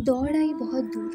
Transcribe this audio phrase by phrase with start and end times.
[0.00, 1.10] दौड़ आई बहुत दूर।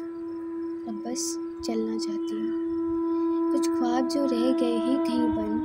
[0.88, 5.64] अब बस चलना चाहती हूँ। कुछ ख्वाब जो रह गए हैं कहीं बंद,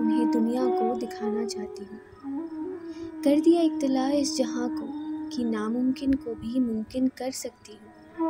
[0.00, 2.00] उन्हें दुनिया को दिखाना चाहती हूँ।
[3.24, 4.86] कर दिया इतला इस जहाँ को
[5.28, 8.22] कि नामुमकिन को भी मुमकिन कर सकती हूँ।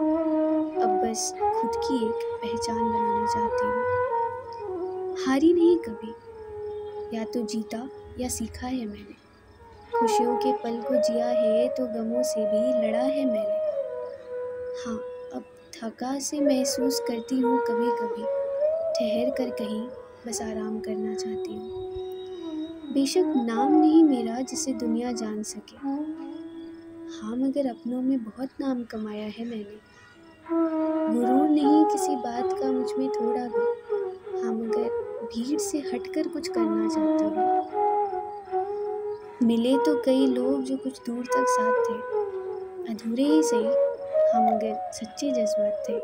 [0.82, 6.14] अब बस खुद की एक पहचान बनाना चाहती हूँ। हारी नहीं कभी।
[7.16, 7.88] या तो जीता
[8.20, 9.16] या सीखा है मैंने।
[9.98, 13.63] खुशियों के पल को जिया है तो गमों से भी लड़ा है मैंने।
[14.86, 14.94] हाँ
[15.34, 18.22] अब थका से महसूस करती हूँ कभी कभी
[18.94, 19.88] ठहर कर कहीं,
[20.26, 27.66] बस आराम करना चाहती हूँ। बेशक नाम नहीं मेरा जिसे दुनिया जान सके। हाँ मगर
[27.66, 29.78] अपनों में बहुत नाम कमाया है मैंने।
[31.14, 33.64] गुरूर नहीं किसी बात का मुझमें थोड़ा भी।
[34.42, 34.88] हाँ मगर
[35.24, 37.62] भीड़ से हटकर कुछ करना चाहती हूँ।
[39.46, 41.98] मिले तो कई लोग जो कुछ दूर तक साथ थे।
[42.92, 43.93] अधूरे ही सही।
[44.34, 45.98] हाँ मगर सच्चे जज्बात थे,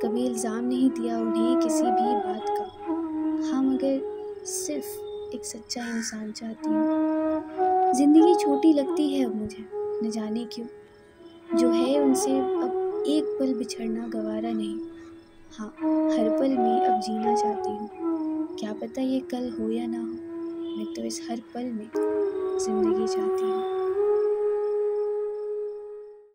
[0.00, 2.64] कभी इल्ज़ाम नहीं दिया उन्हें किसी भी बात का।
[3.50, 9.64] हाँ मगर सिर्फ़ एक सच्चा इंसान चाहती हूँ। ज़िंदगी छोटी लगती है अब मुझे,
[10.04, 14.78] न जाने क्यों। जो है उनसे अब एक पल बिछड़ना गवारा नहीं।
[15.58, 15.68] हाँ
[16.10, 20.76] हर पल में अब जीना चाहती हूँ। क्या पता ये कल हो या ना हो,
[20.76, 23.73] मैं तो इस हर पल में ज़िंदगी चाहती हूँ।